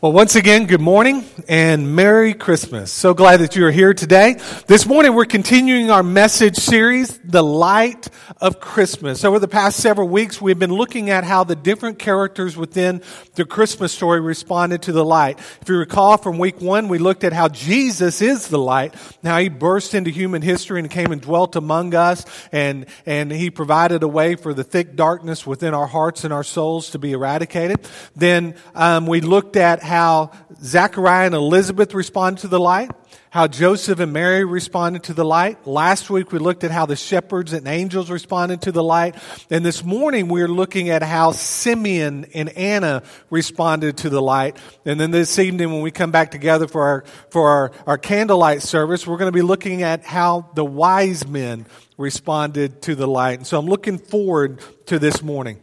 [0.00, 2.92] Well, once again, good morning and Merry Christmas.
[2.92, 4.34] So glad that you are here today.
[4.68, 8.08] This morning, we're continuing our message series, The Light
[8.40, 9.24] of Christmas.
[9.24, 13.02] Over the past several weeks, we've been looking at how the different characters within
[13.34, 15.40] the Christmas story responded to the light.
[15.62, 18.94] If you recall from week one, we looked at how Jesus is the light,
[19.24, 23.50] how he burst into human history and came and dwelt among us, and, and he
[23.50, 27.10] provided a way for the thick darkness within our hearts and our souls to be
[27.10, 27.80] eradicated.
[28.14, 30.30] Then um, we looked at how
[30.62, 32.90] Zachariah and Elizabeth responded to the light,
[33.30, 35.66] how Joseph and Mary responded to the light.
[35.66, 39.16] Last week we looked at how the shepherds and angels responded to the light.
[39.50, 44.56] And this morning we're looking at how Simeon and Anna responded to the light.
[44.84, 48.62] And then this evening when we come back together for our, for our, our candlelight
[48.62, 53.38] service, we're going to be looking at how the wise men responded to the light.
[53.38, 55.58] And so I'm looking forward to this morning.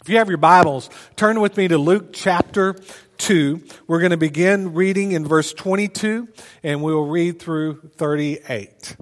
[0.00, 2.76] If you have your Bibles, turn with me to Luke chapter
[3.18, 3.62] 2.
[3.86, 6.28] We're going to begin reading in verse 22
[6.62, 8.96] and we'll read through 38.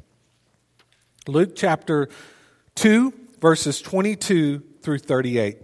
[1.28, 2.08] Luke chapter
[2.76, 5.58] 2, verses 22 through 38.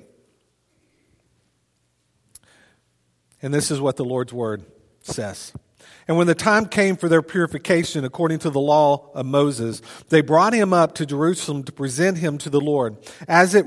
[3.42, 4.64] And this is what the Lord's word
[5.03, 5.53] says.
[6.08, 10.20] And when the time came for their purification according to the law of Moses, they
[10.20, 12.97] brought him up to Jerusalem to present him to the Lord,
[13.28, 13.67] as it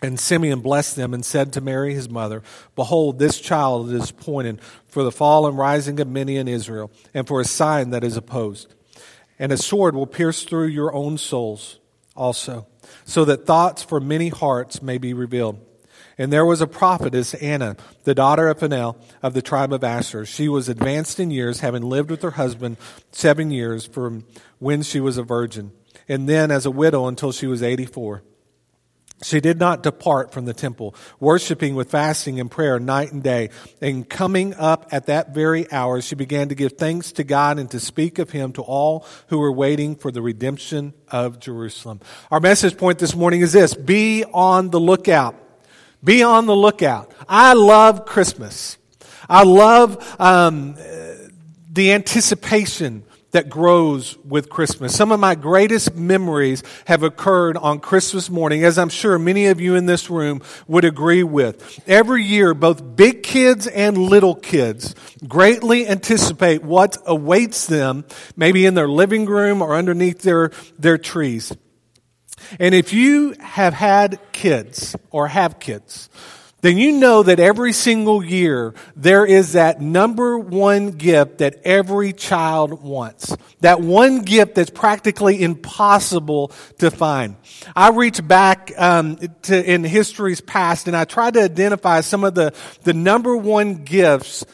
[0.00, 2.42] And Simeon blessed them and said to Mary his mother,
[2.76, 7.26] Behold, this child is appointed for the fall and rising of many in Israel, and
[7.26, 8.74] for a sign that is opposed.
[9.38, 11.80] And a sword will pierce through your own souls
[12.14, 12.66] also,
[13.04, 15.64] so that thoughts for many hearts may be revealed.
[16.16, 20.26] And there was a prophetess, Anna, the daughter of Phanuel of the tribe of Asher.
[20.26, 22.76] She was advanced in years, having lived with her husband
[23.12, 24.24] seven years from
[24.58, 25.72] when she was a virgin,
[26.08, 28.22] and then as a widow until she was 84.
[29.22, 33.50] She did not depart from the temple, worshiping with fasting and prayer night and day.
[33.80, 37.68] And coming up at that very hour, she began to give thanks to God and
[37.72, 42.00] to speak of Him to all who were waiting for the redemption of Jerusalem.
[42.30, 45.34] Our message point this morning is this be on the lookout.
[46.04, 47.12] Be on the lookout.
[47.28, 48.78] I love Christmas.
[49.28, 50.76] I love um,
[51.72, 54.96] the anticipation that grows with Christmas.
[54.96, 59.60] Some of my greatest memories have occurred on Christmas morning, as I'm sure many of
[59.60, 61.80] you in this room would agree with.
[61.86, 64.94] Every year, both big kids and little kids
[65.26, 68.06] greatly anticipate what awaits them,
[68.36, 71.54] maybe in their living room or underneath their, their trees.
[72.58, 76.08] And if you have had kids or have kids,
[76.60, 82.12] then you know that every single year there is that number one gift that every
[82.12, 83.36] child wants.
[83.60, 87.36] That one gift that's practically impossible to find.
[87.76, 92.34] I reach back um, to in history's past and I try to identify some of
[92.34, 92.52] the,
[92.82, 94.44] the number one gifts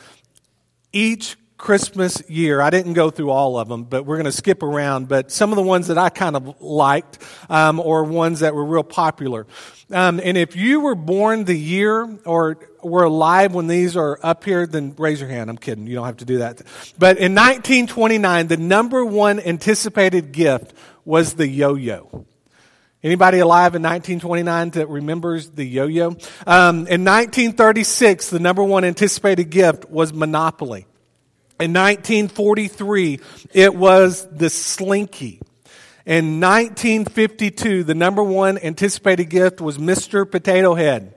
[0.92, 2.60] each Christmas year.
[2.60, 5.08] I didn't go through all of them, but we're going to skip around.
[5.08, 8.64] But some of the ones that I kind of liked, um, or ones that were
[8.64, 9.46] real popular.
[9.90, 14.44] Um, and if you were born the year or were alive when these are up
[14.44, 15.48] here, then raise your hand.
[15.48, 15.86] I'm kidding.
[15.86, 16.60] You don't have to do that.
[16.98, 22.26] But in 1929, the number one anticipated gift was the yo-yo.
[23.02, 26.16] Anybody alive in 1929 that remembers the yo-yo?
[26.46, 30.86] Um, in 1936, the number one anticipated gift was Monopoly.
[31.64, 33.20] In 1943,
[33.54, 35.40] it was the Slinky.
[36.04, 40.30] In 1952, the number one anticipated gift was Mr.
[40.30, 41.14] Potato Head.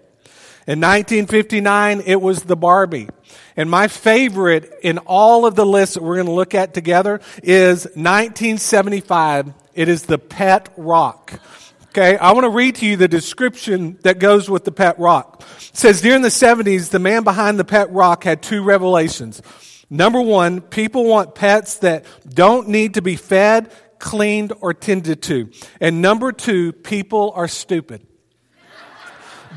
[0.65, 3.09] In 1959, it was the Barbie.
[3.57, 7.19] And my favorite in all of the lists that we're going to look at together
[7.43, 9.53] is 1975.
[9.73, 11.41] It is the Pet Rock.
[11.89, 15.43] Okay, I want to read to you the description that goes with the pet rock.
[15.57, 19.41] It says during the 70s, the man behind the pet rock had two revelations.
[19.89, 25.49] Number one, people want pets that don't need to be fed, cleaned, or tended to.
[25.79, 28.05] And number two, people are stupid.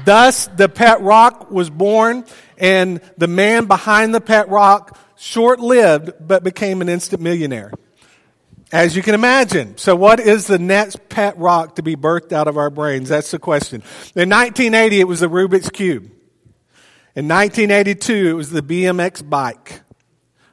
[0.05, 2.25] Thus, the pet rock was born,
[2.57, 7.73] and the man behind the pet rock, short lived, but became an instant millionaire.
[8.73, 9.77] As you can imagine.
[9.79, 13.09] So, what is the next pet rock to be birthed out of our brains?
[13.09, 13.83] That's the question.
[14.15, 16.05] In 1980, it was the Rubik's Cube.
[17.17, 19.81] In 1982, it was the BMX bike.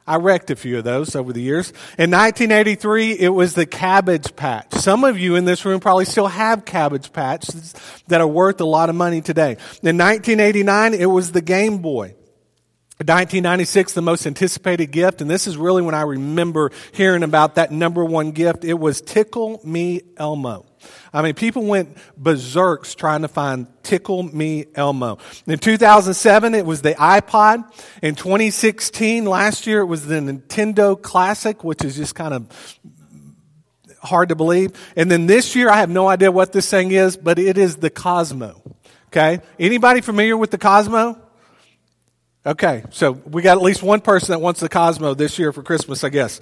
[0.08, 1.70] I wrecked a few of those over the years.
[1.98, 4.72] In 1983, it was the Cabbage Patch.
[4.72, 7.74] Some of you in this room probably still have Cabbage Patches
[8.08, 9.58] that are worth a lot of money today.
[9.82, 12.14] In 1989, it was the Game Boy.
[13.00, 17.70] 1996, the most anticipated gift, and this is really when I remember hearing about that
[17.70, 18.64] number one gift.
[18.64, 20.67] It was Tickle Me Elmo.
[21.12, 25.18] I mean, people went berserks trying to find Tickle Me Elmo.
[25.46, 27.64] In 2007, it was the iPod.
[28.02, 32.78] In 2016, last year, it was the Nintendo Classic, which is just kind of
[34.02, 34.72] hard to believe.
[34.96, 37.76] And then this year, I have no idea what this thing is, but it is
[37.76, 38.62] the Cosmo.
[39.08, 39.40] Okay?
[39.58, 41.18] Anybody familiar with the Cosmo?
[42.46, 45.62] Okay, so we got at least one person that wants the Cosmo this year for
[45.62, 46.40] Christmas, I guess.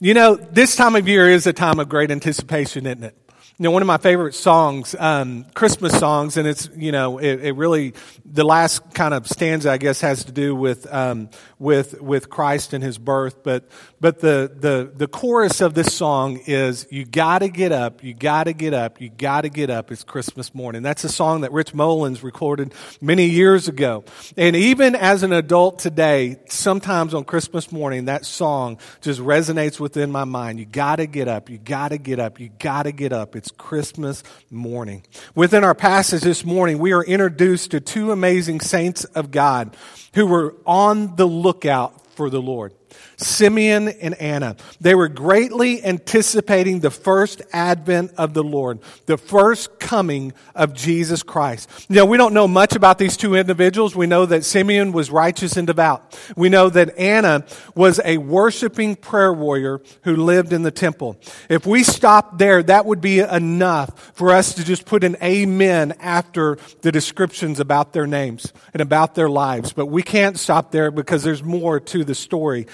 [0.00, 3.27] You know, this time of year is a time of great anticipation, isn't it?
[3.60, 7.44] You know, one of my favorite songs, um, Christmas songs, and it's, you know, it,
[7.44, 7.92] it, really,
[8.24, 11.28] the last kind of stanza, I guess, has to do with, um,
[11.58, 13.42] with, with Christ and his birth.
[13.42, 13.68] But,
[14.00, 18.52] but the, the, the chorus of this song is, you gotta get up, you gotta
[18.52, 19.90] get up, you gotta get up.
[19.90, 20.84] It's Christmas morning.
[20.84, 24.04] That's a song that Rich Mullins recorded many years ago.
[24.36, 30.12] And even as an adult today, sometimes on Christmas morning, that song just resonates within
[30.12, 30.60] my mind.
[30.60, 33.34] You gotta get up, you gotta get up, you gotta get up.
[33.34, 35.04] It's Christmas morning.
[35.34, 39.76] Within our passage this morning, we are introduced to two amazing saints of God
[40.14, 42.74] who were on the lookout for the Lord.
[43.18, 44.56] Simeon and Anna.
[44.80, 51.22] They were greatly anticipating the first advent of the Lord, the first coming of Jesus
[51.22, 51.68] Christ.
[51.90, 53.96] Now, we don't know much about these two individuals.
[53.96, 56.18] We know that Simeon was righteous and devout.
[56.36, 57.44] We know that Anna
[57.74, 61.16] was a worshiping prayer warrior who lived in the temple.
[61.48, 65.94] If we stop there, that would be enough for us to just put an amen
[65.98, 69.72] after the descriptions about their names and about their lives.
[69.72, 72.66] But we can't stop there because there's more to the story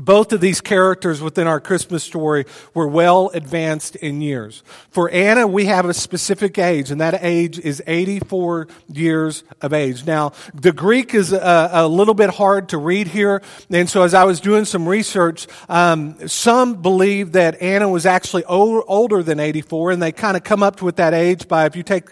[0.00, 4.62] both of these characters within our Christmas story were well advanced in years.
[4.90, 10.06] For Anna, we have a specific age, and that age is 84 years of age.
[10.06, 14.14] Now, the Greek is a, a little bit hard to read here, and so as
[14.14, 19.40] I was doing some research, um, some believe that Anna was actually old, older than
[19.40, 22.08] 84, and they kind of come up with that age by if you take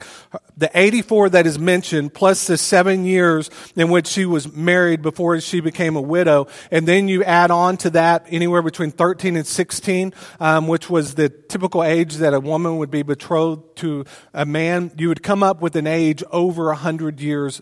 [0.56, 5.40] the 84 that is mentioned plus the seven years in which she was married before
[5.40, 9.46] she became a widow, and then you add on to that anywhere between 13 and
[9.46, 14.46] 16, um, which was the typical age that a woman would be betrothed to a
[14.46, 17.60] man, you would come up with an age over 100 years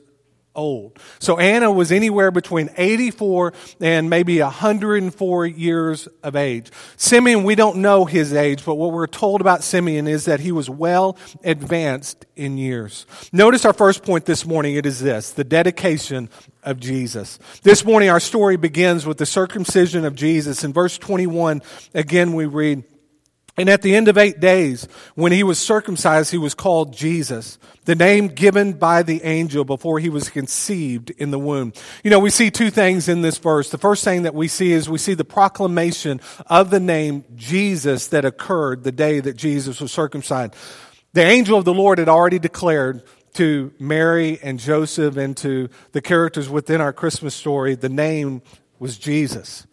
[0.55, 0.99] old.
[1.19, 6.71] So Anna was anywhere between 84 and maybe 104 years of age.
[6.97, 10.53] Simeon, we don't know his age, but what we're told about Simeon is that he
[10.53, 13.07] was well advanced in years.
[13.33, 14.77] Notice our first point this morning.
[14.77, 16.29] It is this, the dedication
[16.63, 17.39] of Jesus.
[17.63, 20.65] This morning our story begins with the circumcision of Jesus.
[20.65, 21.63] In verse 21,
[21.95, 22.85] again we read,
[23.57, 27.59] and at the end of eight days, when he was circumcised, he was called Jesus,
[27.85, 31.73] the name given by the angel before he was conceived in the womb.
[32.03, 33.71] You know, we see two things in this verse.
[33.71, 38.09] The first thing that we see is we see the proclamation of the name Jesus
[38.09, 40.55] that occurred the day that Jesus was circumcised.
[41.13, 46.01] The angel of the Lord had already declared to Mary and Joseph and to the
[46.01, 48.43] characters within our Christmas story, the name
[48.81, 49.67] was Jesus.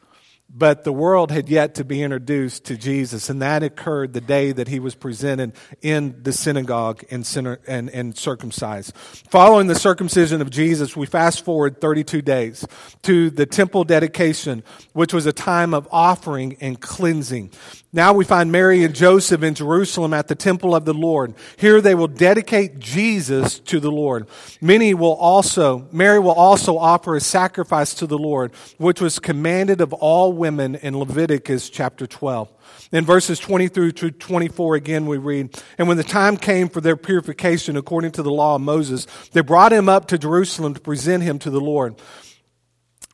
[0.54, 4.52] But the world had yet to be introduced to Jesus, and that occurred the day
[4.52, 7.26] that he was presented in the synagogue and,
[7.68, 8.94] and, and circumcised.
[9.30, 12.66] Following the circumcision of Jesus, we fast forward 32 days
[13.04, 17.52] to the temple dedication, which was a time of offering and cleansing.
[17.94, 21.34] Now we find Mary and Joseph in Jerusalem at the temple of the Lord.
[21.58, 24.28] Here they will dedicate Jesus to the Lord.
[24.62, 29.82] Many will also, Mary will also offer a sacrifice to the Lord, which was commanded
[29.82, 32.50] of all women in Leviticus chapter 12.
[32.94, 36.96] In verses 20 through 24 again we read, And when the time came for their
[36.96, 41.24] purification according to the law of Moses, they brought him up to Jerusalem to present
[41.24, 41.96] him to the Lord.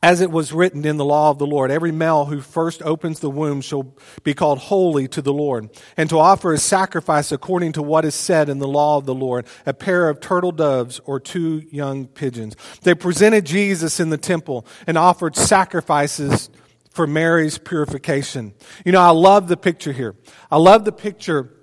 [0.00, 3.18] As it was written in the law of the Lord, every male who first opens
[3.18, 7.72] the womb shall be called holy to the Lord, and to offer a sacrifice according
[7.72, 11.00] to what is said in the law of the Lord, a pair of turtle doves
[11.04, 12.54] or two young pigeons.
[12.82, 16.48] They presented Jesus in the temple and offered sacrifices
[16.90, 18.54] for Mary's purification.
[18.84, 20.14] You know, I love the picture here.
[20.50, 21.54] I love the picture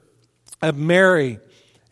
[0.61, 1.39] of Mary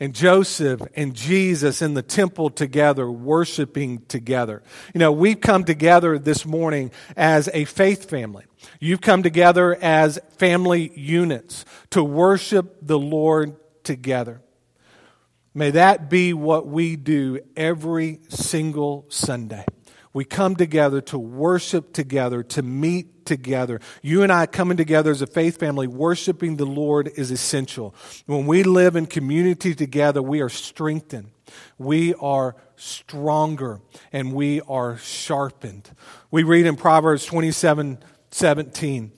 [0.04, 4.62] and Joseph and Jesus in the temple together, worshiping together.
[4.94, 8.44] You know, we've come together this morning as a faith family.
[8.82, 13.56] You've come together as family units to worship the Lord
[13.86, 14.42] together.
[15.54, 19.64] May that be what we do every single Sunday.
[20.14, 23.80] We come together to worship together, to meet together.
[24.04, 27.96] You and I coming together as a faith family, worshiping the Lord is essential.
[28.28, 31.32] When we live in community together, we are strengthened.
[31.78, 35.90] We are stronger and we are sharpened.
[36.30, 38.00] We read in Proverbs 27
[38.32, 39.12] 17,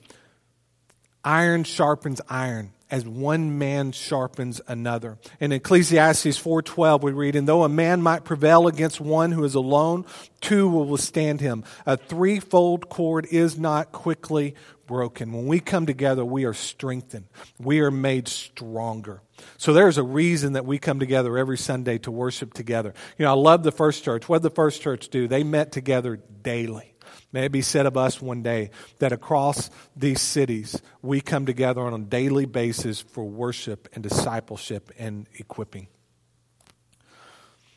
[1.24, 5.18] iron sharpens iron as one man sharpens another.
[5.40, 9.54] In Ecclesiastes 4:12 we read, "And though a man might prevail against one who is
[9.54, 10.04] alone,
[10.40, 11.64] two will withstand him.
[11.84, 14.54] A threefold cord is not quickly
[14.86, 17.24] broken." When we come together, we are strengthened.
[17.58, 19.22] We are made stronger.
[19.58, 22.94] So there's a reason that we come together every Sunday to worship together.
[23.18, 24.28] You know, I love the first church.
[24.28, 25.28] What did the first church do?
[25.28, 26.95] They met together daily.
[27.32, 31.80] May it be said of us one day that across these cities, we come together
[31.82, 35.88] on a daily basis for worship and discipleship and equipping.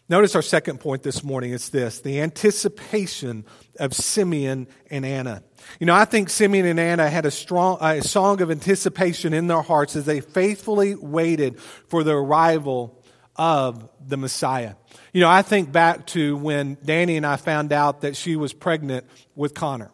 [0.10, 3.46] Notice our second point this morning is this the anticipation
[3.80, 5.44] of Simeon and Anna.
[5.80, 9.46] You know, I think Simeon and Anna had a strong a song of anticipation in
[9.46, 12.99] their hearts as they faithfully waited for the arrival
[13.40, 14.76] of the Messiah.
[15.14, 18.52] You know, I think back to when Danny and I found out that she was
[18.52, 19.92] pregnant with Connor.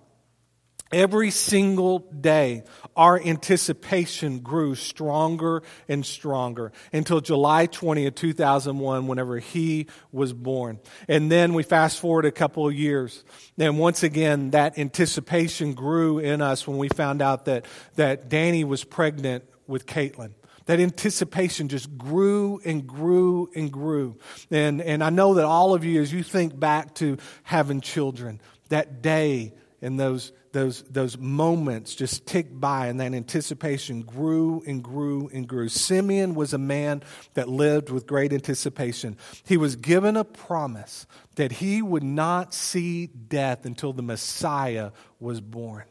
[0.92, 2.64] Every single day,
[2.96, 10.80] our anticipation grew stronger and stronger until July 20th, 2001, whenever he was born.
[11.08, 13.24] And then we fast forward a couple of years.
[13.60, 18.64] And once again, that anticipation grew in us when we found out that, that Danny
[18.64, 20.32] was pregnant with Caitlin.
[20.66, 24.18] That anticipation just grew and grew and grew.
[24.50, 28.42] And, and I know that all of you, as you think back to having children,
[28.70, 34.84] that day and those, those, those moments just ticked by, and that anticipation grew and
[34.84, 35.70] grew and grew.
[35.70, 37.04] Simeon was a man
[37.36, 39.18] that lived with great anticipation.
[39.46, 41.06] He was given a promise
[41.36, 45.84] that he would not see death until the Messiah was born.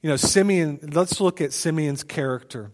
[0.00, 2.70] You know, Simeon, let's look at Simeon's character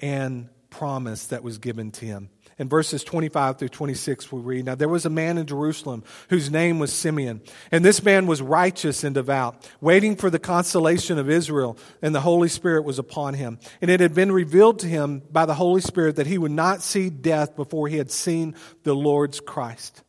[0.00, 2.30] and promise that was given to him.
[2.58, 6.50] In verses 25 through 26, we read Now there was a man in Jerusalem whose
[6.50, 7.40] name was Simeon,
[7.72, 12.20] and this man was righteous and devout, waiting for the consolation of Israel, and the
[12.20, 13.58] Holy Spirit was upon him.
[13.80, 16.82] And it had been revealed to him by the Holy Spirit that he would not
[16.82, 20.02] see death before he had seen the Lord's Christ.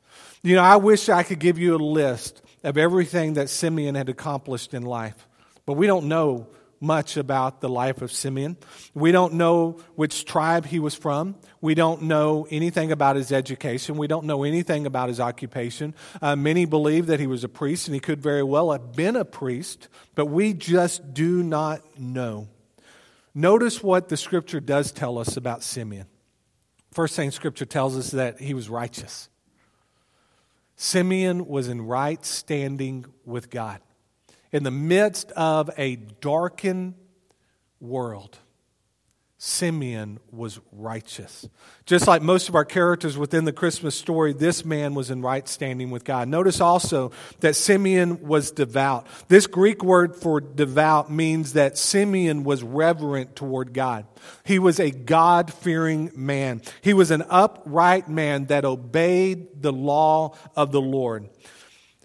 [0.43, 4.09] You know, I wish I could give you a list of everything that Simeon had
[4.09, 5.27] accomplished in life,
[5.65, 6.47] but we don't know
[6.81, 8.57] much about the life of Simeon.
[8.95, 11.35] We don't know which tribe he was from.
[11.61, 13.95] We don't know anything about his education.
[13.95, 15.93] We don't know anything about his occupation.
[16.21, 19.15] Uh, many believe that he was a priest, and he could very well have been
[19.15, 22.47] a priest, but we just do not know.
[23.35, 26.07] Notice what the scripture does tell us about Simeon.
[26.91, 29.29] First thing scripture tells us that he was righteous.
[30.75, 33.79] Simeon was in right standing with God
[34.51, 36.95] in the midst of a darkened
[37.79, 38.37] world,
[39.43, 41.49] Simeon was righteous.
[41.87, 45.47] Just like most of our characters within the Christmas story, this man was in right
[45.47, 46.27] standing with God.
[46.27, 49.07] Notice also that Simeon was devout.
[49.29, 54.05] This Greek word for devout means that Simeon was reverent toward God.
[54.43, 56.61] He was a God fearing man.
[56.81, 61.27] He was an upright man that obeyed the law of the Lord.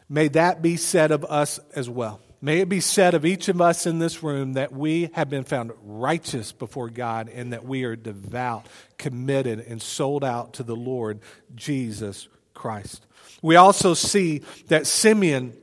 [0.08, 2.22] May that be said of us as well.
[2.46, 5.42] May it be said of each of us in this room that we have been
[5.42, 10.76] found righteous before God and that we are devout, committed, and sold out to the
[10.76, 11.18] Lord
[11.56, 13.04] Jesus Christ.
[13.42, 15.54] We also see that Simeon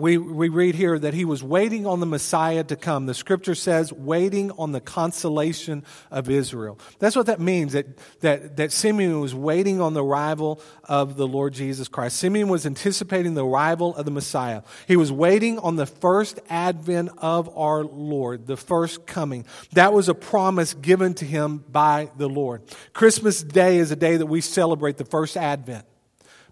[0.00, 3.06] we, we read here that he was waiting on the Messiah to come.
[3.06, 6.78] The scripture says, waiting on the consolation of Israel.
[6.98, 7.86] That's what that means, that,
[8.20, 12.16] that, that Simeon was waiting on the arrival of the Lord Jesus Christ.
[12.16, 14.62] Simeon was anticipating the arrival of the Messiah.
[14.88, 19.44] He was waiting on the first advent of our Lord, the first coming.
[19.72, 22.62] That was a promise given to him by the Lord.
[22.92, 25.84] Christmas Day is a day that we celebrate the first advent.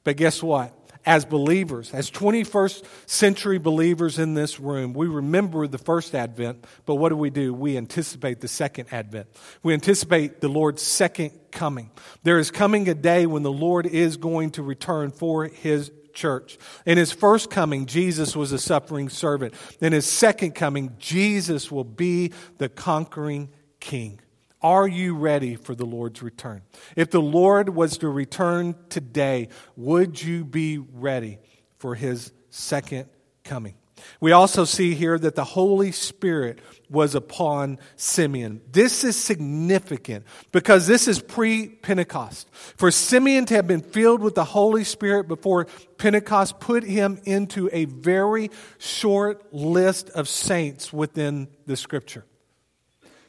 [0.04, 0.77] But guess what?
[1.08, 6.96] As believers, as 21st century believers in this room, we remember the first advent, but
[6.96, 7.54] what do we do?
[7.54, 9.26] We anticipate the second advent.
[9.62, 11.90] We anticipate the Lord's second coming.
[12.24, 16.58] There is coming a day when the Lord is going to return for his church.
[16.84, 19.54] In his first coming, Jesus was a suffering servant.
[19.80, 23.48] In his second coming, Jesus will be the conquering
[23.80, 24.20] king.
[24.60, 26.62] Are you ready for the Lord's return?
[26.96, 31.38] If the Lord was to return today, would you be ready
[31.78, 33.08] for his second
[33.44, 33.74] coming?
[34.20, 38.60] We also see here that the Holy Spirit was upon Simeon.
[38.70, 42.48] This is significant because this is pre Pentecost.
[42.52, 45.66] For Simeon to have been filled with the Holy Spirit before
[45.98, 52.24] Pentecost put him into a very short list of saints within the scripture.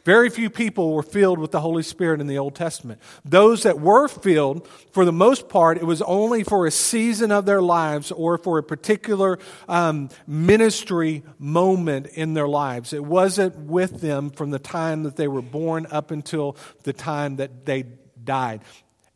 [0.05, 3.01] Very few people were filled with the Holy Spirit in the Old Testament.
[3.25, 7.45] Those that were filled, for the most part, it was only for a season of
[7.45, 12.93] their lives or for a particular um, ministry moment in their lives.
[12.93, 17.35] It wasn't with them from the time that they were born up until the time
[17.35, 17.83] that they
[18.23, 18.61] died,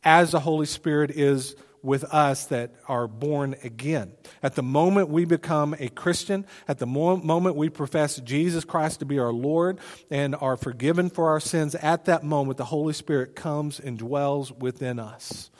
[0.02, 4.12] as the Holy Spirit is with us that are born again.
[4.42, 9.06] At the moment we become a Christian, at the moment we profess Jesus Christ to
[9.06, 9.78] be our Lord
[10.10, 14.50] and are forgiven for our sins, at that moment the Holy Spirit comes and dwells
[14.52, 15.50] within us.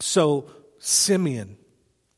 [0.00, 1.56] So, Simeon,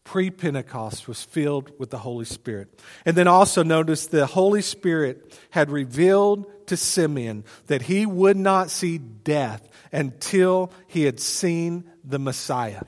[0.05, 2.81] pre Pentecost, was filled with the Holy Spirit.
[3.05, 8.71] And then also notice the Holy Spirit had revealed to Simeon that he would not
[8.71, 12.83] see death until he had seen the Messiah.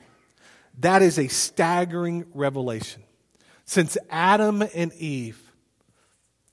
[0.79, 3.03] That is a staggering revelation.
[3.65, 5.41] Since Adam and Eve,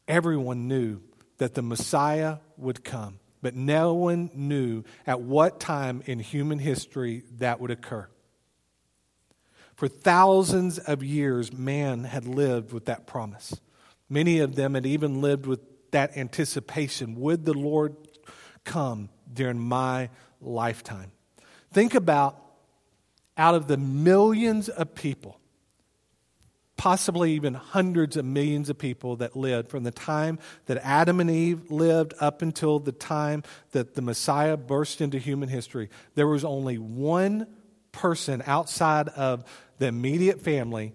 [0.08, 1.00] everyone knew
[1.38, 7.24] that the Messiah would come, but no one knew at what time in human history
[7.38, 8.08] that would occur.
[9.74, 13.60] For thousands of years, man had lived with that promise.
[14.08, 17.16] Many of them had even lived with that anticipation.
[17.16, 17.96] Would the Lord
[18.64, 21.10] come during my lifetime?
[21.72, 22.41] Think about
[23.36, 25.38] out of the millions of people,
[26.76, 31.30] possibly even hundreds of millions of people that lived from the time that Adam and
[31.30, 36.44] Eve lived up until the time that the Messiah burst into human history, there was
[36.44, 37.46] only one
[37.92, 39.44] person outside of
[39.78, 40.92] the immediate family,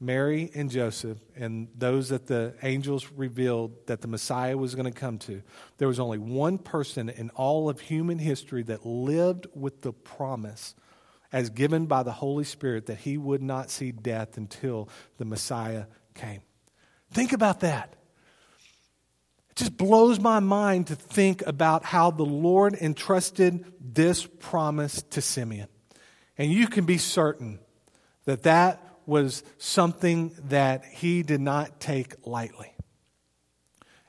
[0.00, 4.98] Mary and Joseph, and those that the angels revealed that the Messiah was going to
[4.98, 5.42] come to.
[5.78, 10.74] There was only one person in all of human history that lived with the promise
[11.32, 14.88] as given by the Holy Spirit that he would not see death until
[15.18, 16.40] the Messiah came.
[17.12, 17.94] Think about that.
[19.50, 25.20] It just blows my mind to think about how the Lord entrusted this promise to
[25.20, 25.68] Simeon.
[26.36, 27.58] And you can be certain
[28.24, 32.74] that that was something that he did not take lightly.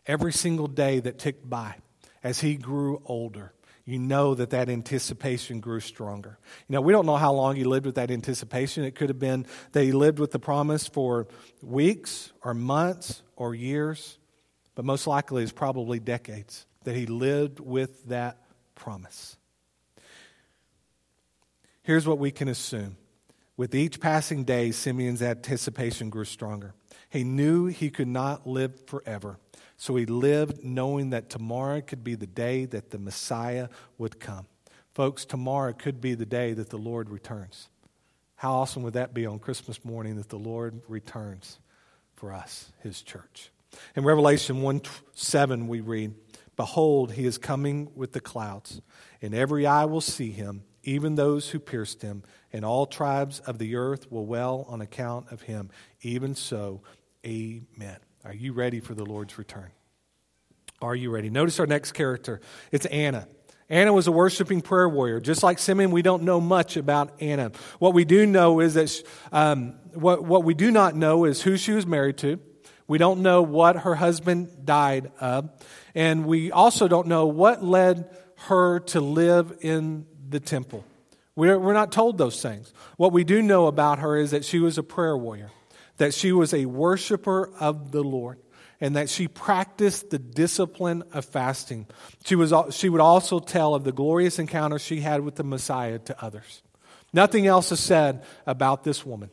[0.05, 1.75] Every single day that ticked by
[2.23, 3.53] as he grew older,
[3.89, 6.38] you know that that anticipation grew stronger.
[6.67, 8.84] You know, we don't know how long he lived with that anticipation.
[8.84, 11.28] It could have been that he lived with the promise for
[11.62, 14.17] weeks or months or years,
[14.75, 18.38] but most likely it's probably decades that he lived with that
[18.75, 19.38] promise.
[21.82, 22.97] Here's what we can assume.
[23.58, 26.73] With each passing day, Simeon's anticipation grew stronger.
[27.10, 29.38] He knew he could not live forever.
[29.79, 34.45] So he lived knowing that tomorrow could be the day that the Messiah would come.
[34.93, 37.69] Folks, tomorrow could be the day that the Lord returns.
[38.35, 41.59] How awesome would that be on Christmas morning that the Lord returns
[42.13, 43.51] for us, his church?
[43.95, 44.81] In Revelation 1
[45.13, 46.13] 7, we read,
[46.57, 48.81] Behold, he is coming with the clouds,
[49.21, 53.59] and every eye will see him, even those who pierced him, and all tribes of
[53.59, 55.69] the earth will well on account of him.
[56.01, 56.81] Even so,
[57.25, 57.99] amen.
[58.25, 59.71] Are you ready for the Lord's return?
[60.82, 61.29] Are you ready?
[61.29, 62.41] Notice our next character.
[62.71, 63.27] It's Anna.
[63.69, 65.19] Anna was a worshiping prayer warrior.
[65.19, 67.51] Just like Simeon, we don't know much about Anna.
[67.77, 71.55] What we do know is that, um, what, what we do not know is who
[71.55, 72.39] she was married to.
[72.88, 75.49] We don't know what her husband died of.
[75.93, 78.10] And we also don't know what led
[78.47, 80.84] her to live in the temple.
[81.36, 82.73] We're, we're not told those things.
[82.97, 85.51] What we do know about her is that she was a prayer warrior
[85.99, 88.39] that she was a worshiper of the Lord
[88.81, 91.85] and that she practiced the discipline of fasting.
[92.25, 95.99] She, was, she would also tell of the glorious encounter she had with the Messiah
[95.99, 96.63] to others.
[97.13, 99.29] Nothing else is said about this woman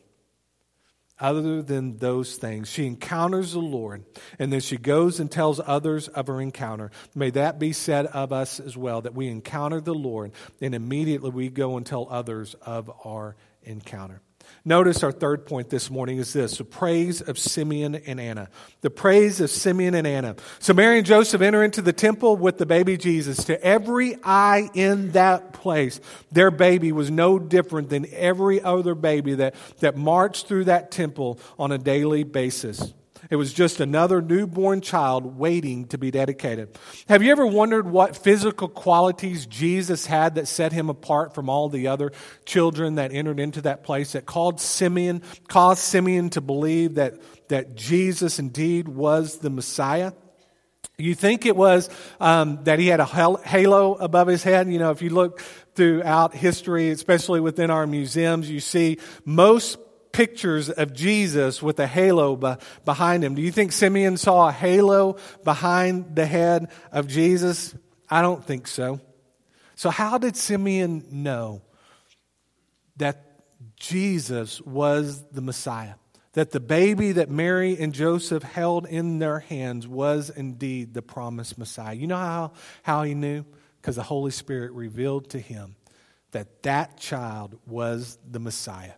[1.19, 2.69] other than those things.
[2.69, 4.03] She encounters the Lord,
[4.37, 6.91] and then she goes and tells others of her encounter.
[7.15, 11.31] May that be said of us as well, that we encounter the Lord, and immediately
[11.31, 14.21] we go and tell others of our encounter.
[14.67, 18.49] Notice our third point this morning is this the praise of Simeon and Anna.
[18.81, 20.35] The praise of Simeon and Anna.
[20.59, 23.45] So Mary and Joseph enter into the temple with the baby Jesus.
[23.45, 26.01] To every eye in that place,
[26.33, 31.39] their baby was no different than every other baby that, that marched through that temple
[31.57, 32.93] on a daily basis.
[33.29, 36.77] It was just another newborn child waiting to be dedicated.
[37.09, 41.69] Have you ever wondered what physical qualities Jesus had that set him apart from all
[41.69, 42.11] the other
[42.45, 47.15] children that entered into that place that called Simeon, caused Simeon to believe that,
[47.49, 50.13] that Jesus indeed was the Messiah?
[50.99, 54.67] You think it was um, that he had a halo above his head?
[54.71, 55.41] You know, if you look
[55.75, 59.77] throughout history, especially within our museums, you see most
[60.11, 63.35] pictures of Jesus with a halo be- behind him.
[63.35, 67.75] Do you think Simeon saw a halo behind the head of Jesus?
[68.09, 68.99] I don't think so.
[69.75, 71.61] So, how did Simeon know
[72.97, 73.23] that
[73.75, 75.95] Jesus was the Messiah?
[76.33, 81.57] That the baby that Mary and Joseph held in their hands was indeed the promised
[81.57, 81.93] Messiah.
[81.93, 82.51] You know how,
[82.83, 83.43] how he knew?
[83.81, 85.75] Because the Holy Spirit revealed to him
[86.31, 88.93] that that child was the Messiah.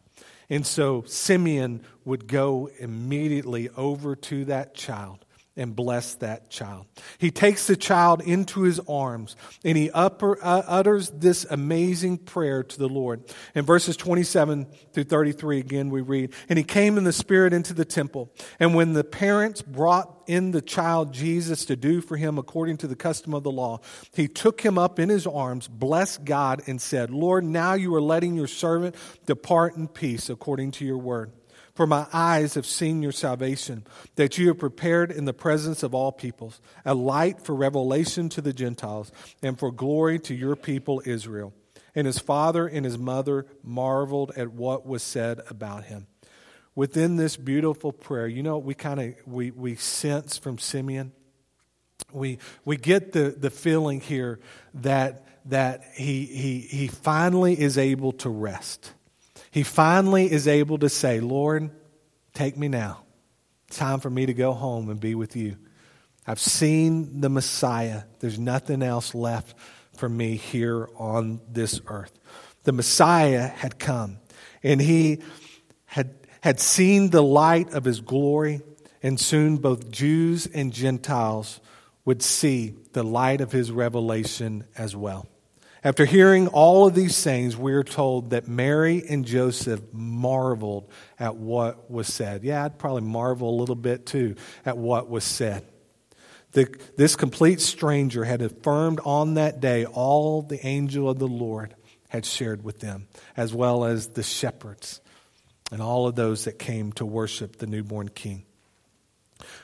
[0.50, 6.86] And so Simeon would go immediately over to that child and bless that child.
[7.18, 12.64] He takes the child into his arms and he upper, uh, utters this amazing prayer
[12.64, 13.24] to the Lord.
[13.56, 17.74] In verses 27 through 33, again, we read, And he came in the Spirit into
[17.74, 18.32] the temple.
[18.60, 22.88] And when the parents brought in the child Jesus to do for him according to
[22.88, 23.80] the custom of the law,
[24.14, 28.02] he took him up in his arms, blessed God, and said, Lord, now you are
[28.02, 31.34] letting your servant depart in peace according to your word.
[31.80, 35.96] For my eyes have seen your salvation, that you have prepared in the presence of
[35.96, 41.02] all peoples, a light for revelation to the Gentiles, and for glory to your people
[41.06, 41.54] Israel.
[41.96, 46.08] And his father and his mother marveled at what was said about him.
[46.76, 51.14] Within this beautiful prayer, you know we kind of we, we sense from Simeon?
[52.12, 54.42] We we get the, the feeling here
[54.74, 58.96] that that he he he finally is able to rest
[59.52, 61.72] he finally is able to say, Lord,
[62.34, 63.04] take me now.
[63.68, 65.58] It's time for me to go home and be with you.
[66.26, 68.04] I've seen the Messiah.
[68.20, 69.56] There's nothing else left
[69.96, 72.18] for me here on this earth.
[72.64, 74.20] The Messiah had come,
[74.62, 75.22] and he
[75.86, 78.62] had, had seen the light of his glory,
[79.02, 81.60] and soon both Jews and Gentiles
[82.06, 85.28] would see the light of his revelation as well.
[85.84, 91.38] After hearing all of these things, we are told that Mary and Joseph marveled at
[91.38, 92.44] what was said.
[92.44, 95.66] Yeah, I'd probably marvel a little bit too at what was said.
[96.52, 101.76] The, this complete stranger had affirmed on that day all the angel of the Lord
[102.10, 105.00] had shared with them, as well as the shepherds
[105.72, 108.44] and all of those that came to worship the newborn king.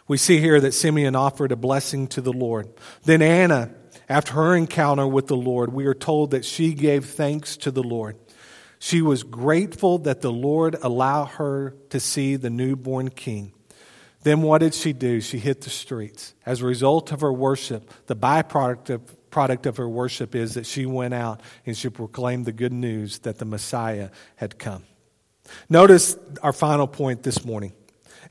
[0.07, 2.69] We see here that Simeon offered a blessing to the Lord.
[3.03, 3.73] Then Anna
[4.07, 7.83] after her encounter with the Lord, we are told that she gave thanks to the
[7.83, 8.17] Lord.
[8.79, 13.51] She was grateful that the Lord allowed her to see the newborn king.
[14.23, 15.21] Then what did she do?
[15.21, 16.33] She hit the streets.
[16.45, 20.65] As a result of her worship, the byproduct of, product of her worship is that
[20.65, 24.83] she went out and she proclaimed the good news that the Messiah had come.
[25.69, 27.73] Notice our final point this morning.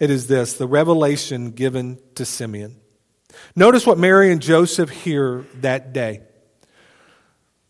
[0.00, 2.80] It is this the revelation given to Simeon.
[3.56, 6.20] Notice what Mary and Joseph hear that day.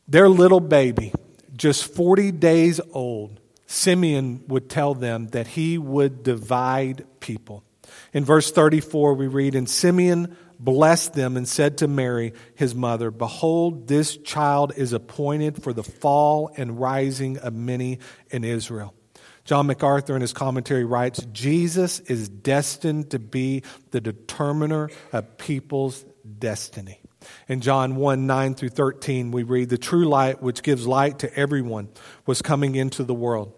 [0.09, 1.13] Their little baby,
[1.57, 7.65] just 40 days old, Simeon would tell them that he would divide people.
[8.13, 13.11] In verse 34, we read, And Simeon blessed them and said to Mary, his mother,
[13.11, 17.99] Behold, this child is appointed for the fall and rising of many
[18.31, 18.95] in Israel
[19.45, 26.05] John MacArthur in his commentary writes Jesus is destined to be the determiner of people's
[26.39, 27.01] destiny.
[27.49, 31.35] In John 1 9 through 13, we read, The true light, which gives light to
[31.39, 31.89] everyone,
[32.27, 33.53] was coming into the world.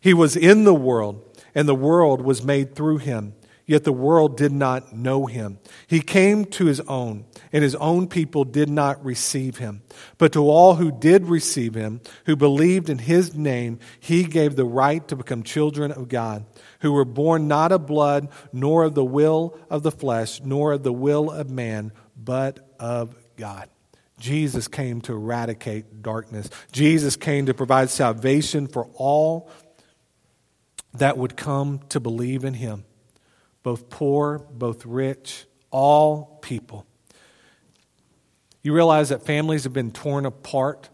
[0.00, 1.22] He was in the world,
[1.54, 3.34] and the world was made through him
[3.68, 5.58] Yet the world did not know him.
[5.88, 9.82] He came to his own, and his own people did not receive him.
[10.18, 14.64] But to all who did receive him, who believed in his name, he gave the
[14.64, 16.46] right to become children of God,
[16.80, 20.84] who were born not of blood, nor of the will of the flesh, nor of
[20.84, 23.68] the will of man, but of God.
[24.20, 26.48] Jesus came to eradicate darkness.
[26.70, 29.50] Jesus came to provide salvation for all
[30.94, 32.84] that would come to believe in him
[33.66, 36.86] both poor, both rich, all people.
[38.62, 40.88] You realize that families have been torn apart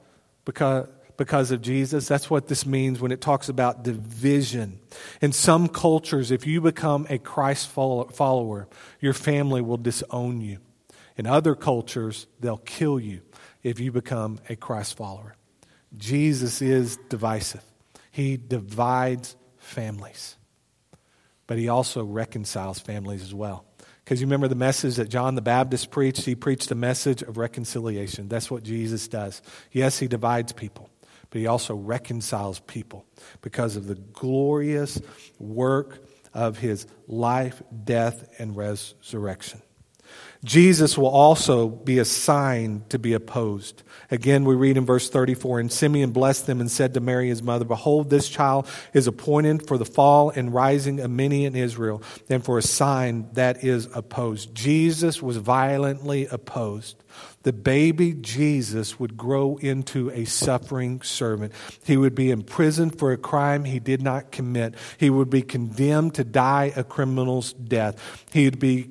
[0.47, 2.09] because, because of Jesus.
[2.09, 4.81] That's what this means when it talks about division.
[5.21, 8.69] In some cultures, if you become a Christ follower,
[9.01, 10.57] your family will disown you.
[11.19, 13.21] In other cultures, they'll kill you
[13.63, 15.37] if you become a Christ follower.
[15.95, 17.65] Jesus is divisive,
[18.13, 20.39] he divides families,
[21.53, 23.67] but he also reconciles families as well.
[24.03, 26.25] Because you remember the message that John the Baptist preached?
[26.25, 28.27] He preached a message of reconciliation.
[28.27, 29.43] That's what Jesus does.
[29.71, 30.89] Yes, he divides people,
[31.29, 33.05] but he also reconciles people
[33.43, 34.99] because of the glorious
[35.39, 39.61] work of his life, death, and resurrection.
[40.45, 43.85] Jesus will also be a sign to be opposed.
[44.11, 47.45] Again, we read in verse 34 And Simeon blessed them and said to Mary his
[47.45, 52.03] mother, Behold, this child is appointed for the fall and rising of many in Israel,
[52.29, 54.53] and for a sign that is opposed.
[54.53, 57.05] Jesus was violently opposed.
[57.45, 61.53] The baby Jesus would grow into a suffering servant.
[61.85, 64.75] He would be imprisoned for a crime he did not commit.
[64.99, 68.25] He would be condemned to die a criminal's death.
[68.33, 68.91] He would be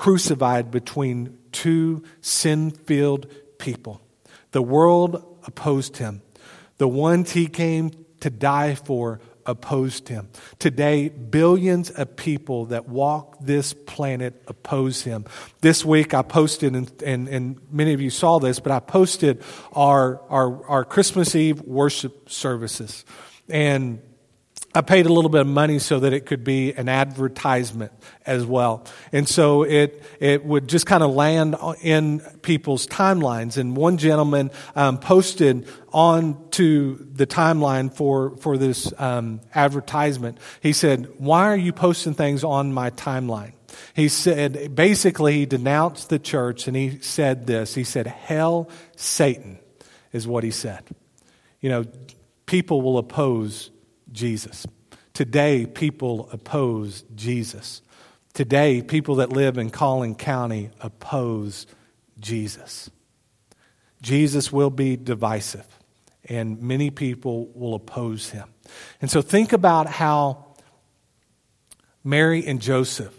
[0.00, 3.26] crucified between two sin filled
[3.58, 4.00] people.
[4.52, 6.22] The world opposed him.
[6.78, 10.30] The ones he came to die for opposed him.
[10.58, 15.26] Today, billions of people that walk this planet oppose him.
[15.60, 19.42] This week, I posted, and, and, and many of you saw this, but I posted
[19.74, 23.04] our, our, our Christmas Eve worship services.
[23.50, 24.00] And
[24.72, 27.90] I paid a little bit of money so that it could be an advertisement
[28.24, 28.86] as well.
[29.10, 33.56] And so it, it would just kind of land in people's timelines.
[33.56, 40.38] And one gentleman um, posted on to the timeline for, for this um, advertisement.
[40.60, 43.54] He said, Why are you posting things on my timeline?
[43.94, 47.74] He said, basically, he denounced the church and he said this.
[47.74, 49.58] He said, Hell, Satan,
[50.12, 50.84] is what he said.
[51.60, 51.84] You know,
[52.46, 53.70] people will oppose
[54.12, 54.66] Jesus.
[55.12, 57.82] Today, people oppose Jesus.
[58.32, 61.66] Today, people that live in Collin County oppose
[62.18, 62.90] Jesus.
[64.00, 65.66] Jesus will be divisive,
[66.24, 68.48] and many people will oppose him.
[69.00, 70.46] And so, think about how
[72.04, 73.14] Mary and Joseph,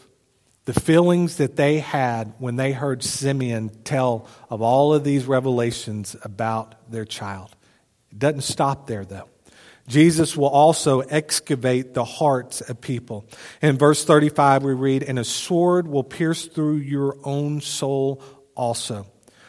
[0.65, 6.15] the feelings that they had when they heard Simeon tell of all of these revelations
[6.23, 7.55] about their child.
[8.11, 9.27] It doesn't stop there, though.
[9.91, 13.25] Jesus will also excavate the hearts of people.
[13.61, 18.23] In verse 35, we read, And a sword will pierce through your own soul
[18.55, 19.05] also,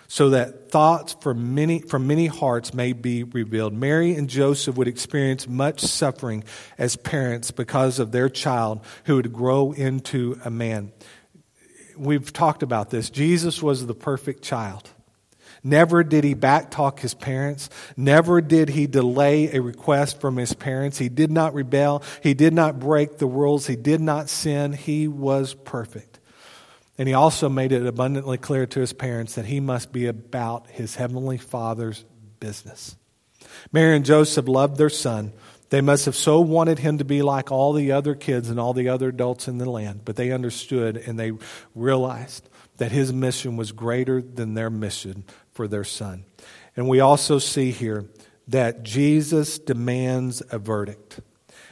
[0.09, 3.73] so that thoughts from many, from many hearts may be revealed.
[3.73, 6.43] Mary and Joseph would experience much suffering
[6.77, 10.93] as parents because of their child who would grow into a man.
[11.97, 13.11] We've talked about this.
[13.11, 14.91] Jesus was the perfect child.
[15.65, 17.71] Never did he backtalk his parents.
[17.97, 20.99] Never did he delay a request from his parents.
[20.99, 22.03] He did not rebel.
[22.23, 23.69] He did not break the rules.
[23.69, 24.73] He did not sin.
[24.73, 26.19] He was perfect.
[26.99, 30.69] And he also made it abundantly clear to his parents that he must be about
[30.69, 32.05] his heavenly father's
[32.41, 32.97] business.
[33.73, 35.33] Mary and Joseph loved their son.
[35.71, 38.75] They must have so wanted him to be like all the other kids and all
[38.75, 41.33] the other adults in the land, but they understood and they
[41.75, 46.25] realized that his mission was greater than their mission for their son.
[46.77, 48.07] And we also see here
[48.49, 51.21] that Jesus demands a verdict.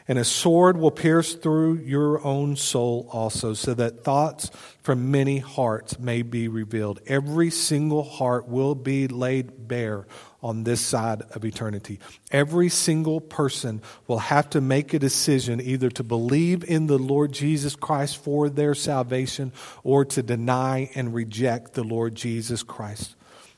[0.09, 4.51] And a sword will pierce through your own soul also, so that thoughts
[4.83, 7.01] from many hearts may be revealed.
[7.07, 10.09] Every single heart will be laid bare
[10.43, 12.01] on this side of eternity.
[12.33, 17.31] Every single person will have to make a decision either to believe in the Lord
[17.31, 19.53] Jesus Christ for their salvation
[19.85, 23.15] or to deny and reject the Lord Jesus Christ.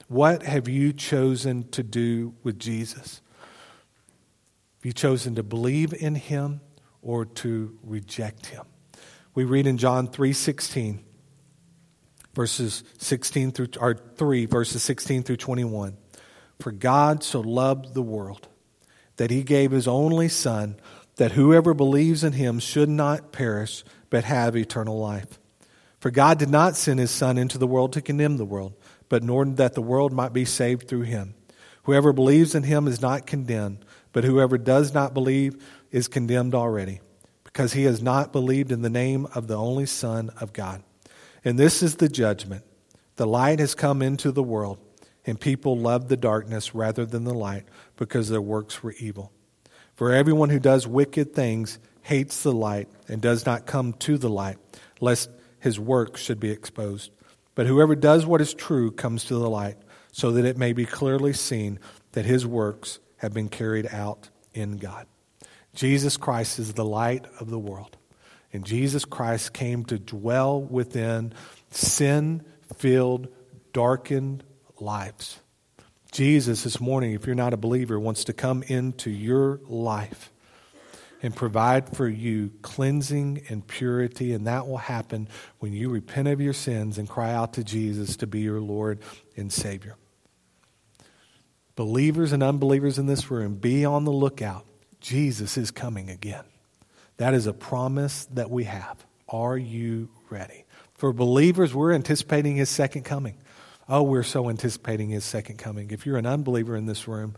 [0.08, 3.20] What have you chosen to do with Jesus?
[4.78, 6.60] Have you chosen to believe in him
[7.00, 8.64] or to reject him?
[9.34, 11.00] We read in John 3:16
[12.34, 15.96] verses 16 through or 3 verses 16 through 21.
[16.58, 18.48] For God so loved the world
[19.16, 20.76] that he gave his only son
[21.16, 25.38] that whoever believes in him should not perish but have eternal life.
[26.00, 28.74] For God did not send his son into the world to condemn the world,
[29.12, 31.34] but in order that the world might be saved through him.
[31.82, 37.02] Whoever believes in him is not condemned, but whoever does not believe is condemned already,
[37.44, 40.82] because he has not believed in the name of the only Son of God.
[41.44, 42.64] And this is the judgment.
[43.16, 44.78] The light has come into the world,
[45.26, 47.64] and people love the darkness rather than the light,
[47.98, 49.30] because their works were evil.
[49.94, 54.30] For everyone who does wicked things hates the light and does not come to the
[54.30, 54.56] light,
[55.02, 55.28] lest
[55.60, 57.10] his works should be exposed.
[57.54, 59.76] But whoever does what is true comes to the light,
[60.12, 61.78] so that it may be clearly seen
[62.12, 65.06] that his works have been carried out in God.
[65.74, 67.96] Jesus Christ is the light of the world.
[68.52, 71.32] And Jesus Christ came to dwell within
[71.70, 72.44] sin
[72.76, 73.28] filled,
[73.72, 74.44] darkened
[74.78, 75.40] lives.
[76.10, 80.31] Jesus, this morning, if you're not a believer, wants to come into your life
[81.22, 85.28] and provide for you cleansing and purity, and that will happen
[85.60, 88.98] when you repent of your sins and cry out to Jesus to be your Lord
[89.36, 89.96] and Savior.
[91.76, 94.66] Believers and unbelievers in this room, be on the lookout.
[95.00, 96.44] Jesus is coming again.
[97.16, 99.04] That is a promise that we have.
[99.28, 100.64] Are you ready?
[100.94, 103.36] For believers, we're anticipating his second coming.
[103.88, 105.90] Oh, we're so anticipating his second coming.
[105.90, 107.34] If you're an unbeliever in this room,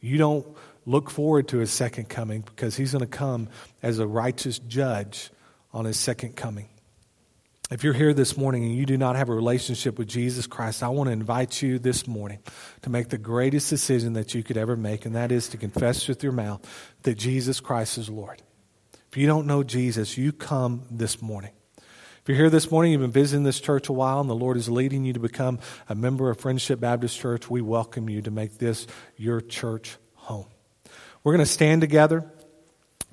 [0.00, 0.46] you don't
[0.86, 3.48] look forward to his second coming because he's going to come
[3.82, 5.30] as a righteous judge
[5.72, 6.68] on his second coming.
[7.70, 10.82] If you're here this morning and you do not have a relationship with Jesus Christ,
[10.82, 12.40] I want to invite you this morning
[12.82, 16.06] to make the greatest decision that you could ever make, and that is to confess
[16.06, 16.60] with your mouth
[17.04, 18.42] that Jesus Christ is Lord.
[19.10, 21.52] If you don't know Jesus, you come this morning.
[21.78, 24.58] If you're here this morning, you've been visiting this church a while, and the Lord
[24.58, 28.30] is leading you to become a member of Friendship Baptist Church, we welcome you to
[28.30, 29.96] make this your church.
[31.24, 32.30] We're going to stand together.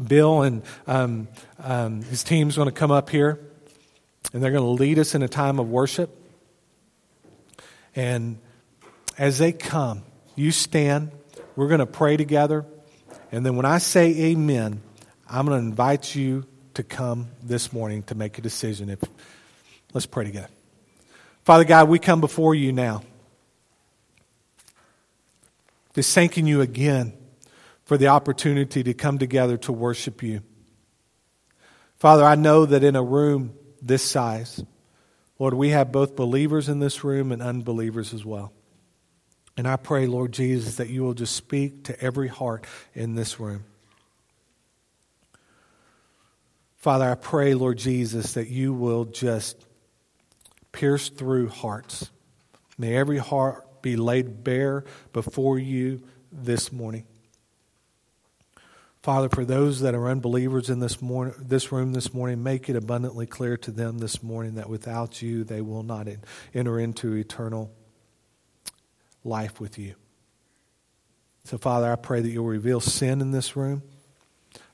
[0.02, 1.28] Bill and um,
[1.60, 3.40] um, his team's going to come up here,
[4.34, 6.16] and they're going to lead us in a time of worship.
[7.96, 8.40] And
[9.18, 10.04] as they come,
[10.36, 11.12] you stand.
[11.56, 12.66] We're going to pray together.
[13.32, 14.82] And then when I say amen,
[15.30, 16.46] I'm going to invite you
[16.76, 18.90] to come this morning to make a decision.
[18.90, 19.00] If,
[19.94, 20.48] let's pray together.
[21.44, 23.04] Father God, we come before you now.
[25.94, 27.19] Just thanking you again
[27.90, 30.44] for the opportunity to come together to worship you.
[31.98, 34.64] Father, I know that in a room this size,
[35.40, 38.54] Lord, we have both believers in this room and unbelievers as well.
[39.58, 43.40] And I pray, Lord Jesus, that you will just speak to every heart in this
[43.40, 43.64] room.
[46.76, 49.66] Father, I pray, Lord Jesus, that you will just
[50.72, 52.12] pierce through hearts.
[52.78, 57.08] May every heart be laid bare before you this morning.
[59.02, 62.76] Father, for those that are unbelievers in this, morning, this room this morning, make it
[62.76, 66.08] abundantly clear to them this morning that without you, they will not
[66.54, 67.72] enter into eternal
[69.24, 69.96] life with you.
[71.46, 73.84] So, Father, I pray that you'll reveal sin in this room.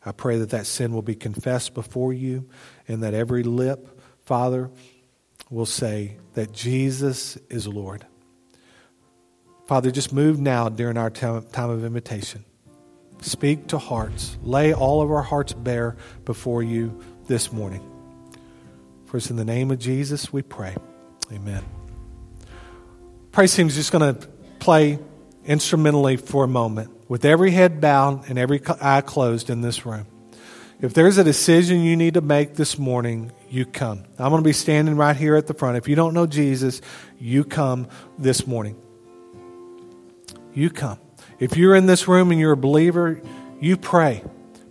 [0.03, 2.49] I pray that that sin will be confessed before you
[2.87, 4.71] and that every lip, Father,
[5.51, 8.05] will say that Jesus is Lord.
[9.67, 12.43] Father, just move now during our time of invitation.
[13.21, 14.37] Speak to hearts.
[14.43, 17.81] Lay all of our hearts bare before you this morning.
[19.05, 20.75] For it's in the name of Jesus we pray.
[21.31, 21.63] Amen.
[23.31, 24.27] Praise team's just going to
[24.59, 24.99] play
[25.45, 30.05] instrumentally for a moment with every head bowed and every eye closed in this room.
[30.81, 34.03] If there's a decision you need to make this morning, you come.
[34.19, 35.77] I'm going to be standing right here at the front.
[35.77, 36.81] If you don't know Jesus,
[37.19, 38.75] you come this morning.
[40.53, 40.99] You come.
[41.39, 43.21] If you're in this room and you're a believer,
[43.59, 44.23] you pray.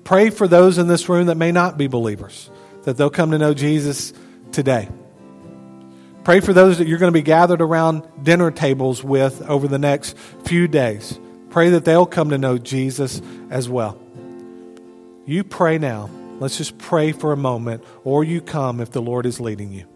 [0.05, 2.51] Pray for those in this room that may not be believers,
[2.85, 4.13] that they'll come to know Jesus
[4.53, 4.89] today.
[6.25, 9.79] Pray for those that you're going to be gathered around dinner tables with over the
[9.79, 11.19] next few days.
[11.51, 13.99] Pray that they'll come to know Jesus as well.
[15.27, 16.11] You pray now.
[16.41, 19.87] Let's just pray for a moment, or you come if the Lord is leading you.